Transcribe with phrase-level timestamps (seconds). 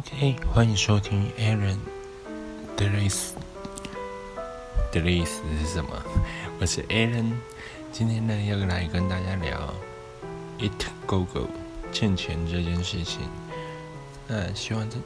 [0.00, 1.76] OK，欢迎收听 Aaron
[2.74, 3.34] d e l i s
[4.90, 5.90] d e l i s 是什么？
[6.58, 7.32] 我是 Aaron，
[7.92, 9.74] 今天呢要来跟大家聊
[10.58, 11.50] It Go Go
[11.92, 13.28] 欠钱这件事情。
[14.26, 14.96] 那希望在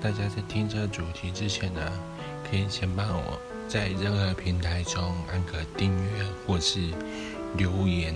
[0.00, 1.80] 大家在听这个主题之前呢，
[2.48, 6.78] 可以先帮我在任何平台中按个订阅或是
[7.56, 8.14] 留言，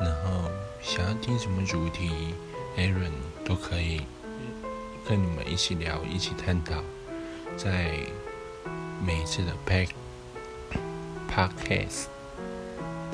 [0.00, 0.50] 然后
[0.80, 2.10] 想要听什么主题
[2.78, 3.12] ，Aaron
[3.44, 4.00] 都可以。
[5.12, 6.82] 跟你们一起聊，一起探讨，
[7.54, 7.98] 在
[9.04, 9.90] 每一次的 pack
[11.30, 12.06] podcast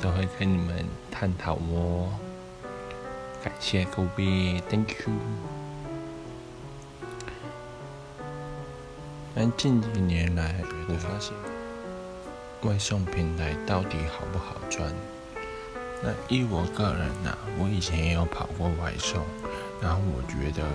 [0.01, 2.07] 都会跟你们探讨哦。
[3.43, 5.13] 感谢各位，Thank you。
[9.35, 10.55] 但近几年来，
[10.87, 11.33] 我发现
[12.61, 14.89] 外送平台到底好不好赚？
[16.01, 19.21] 那依我个人呐，我以前也有跑过外送，
[19.81, 20.65] 然后我觉得。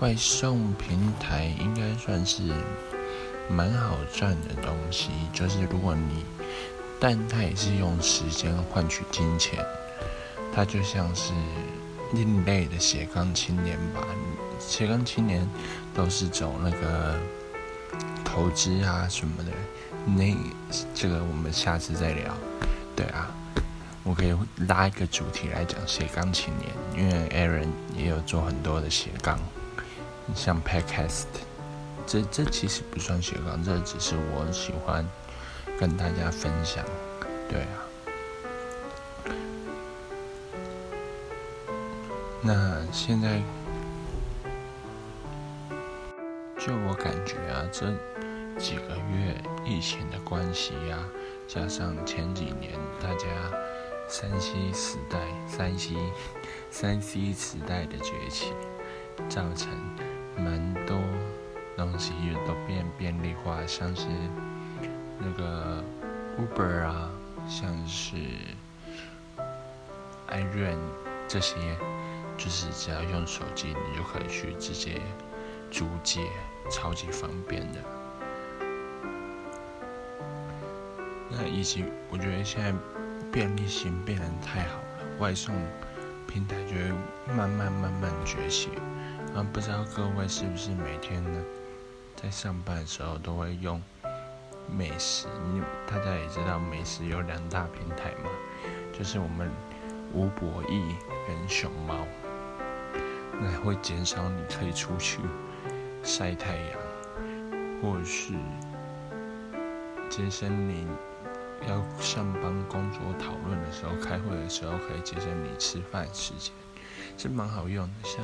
[0.00, 2.42] 外送平台应该算是
[3.48, 6.24] 蛮好赚的东西，就是如果你，
[6.98, 9.64] 但它也是用时间换取金钱，
[10.52, 11.32] 它就像是
[12.14, 14.04] 另类的斜杠青年吧。
[14.58, 15.48] 斜杠青年
[15.94, 17.18] 都是走那个
[18.24, 19.50] 投资啊什么的，
[20.04, 20.34] 那
[20.94, 22.34] 这个我们下次再聊。
[22.96, 23.30] 对啊，
[24.02, 24.36] 我可以
[24.68, 29.38] 拉一个主题来讲斜杠青年，因为 Aaron 也有做很多的斜杠。
[30.34, 31.24] 像 Podcast，
[32.06, 35.06] 这这其实不算斜杠，这只是我喜欢
[35.78, 36.84] 跟大家分享，
[37.48, 37.88] 对啊。
[42.44, 43.40] 那现在
[46.58, 47.86] 就我感觉啊，这
[48.58, 50.98] 几个月疫情的关系呀，
[51.46, 53.26] 加上前几年大家
[54.08, 55.94] 三 C 时代、三 C
[56.70, 58.52] 三 C 时代的崛起，
[59.28, 59.68] 造成。
[60.36, 60.98] 蛮多
[61.76, 64.06] 东西也都变便利化，像是
[65.18, 65.82] 那个
[66.38, 67.10] Uber 啊，
[67.48, 68.16] 像是
[70.28, 70.78] iRun
[71.28, 71.56] 这些，
[72.36, 75.00] 就是只要用手机，你就可以去直接
[75.70, 76.20] 租借，
[76.70, 77.78] 超级方便的。
[81.30, 82.72] 那以及我觉得现在
[83.30, 85.54] 便利性变得太好了，外送
[86.26, 86.92] 平台就会
[87.34, 88.70] 慢慢慢慢崛起。
[89.34, 91.42] 啊，不知道各位是不是每天呢，
[92.14, 93.82] 在上班的时候都会用
[94.70, 95.26] 美食？
[95.54, 98.28] 你大家也知道，美食有两大平台嘛，
[98.92, 99.50] 就是我们
[100.12, 102.06] 吴博义跟熊猫，
[103.40, 105.18] 那会减少你可以出去
[106.02, 106.78] 晒太阳，
[107.80, 108.34] 或是
[110.10, 110.86] 节省你
[111.66, 116.52] 要上班工作讨论的时候、开会的时候，可以节省你吃饭时间，
[117.16, 118.22] 是蛮好用的，像。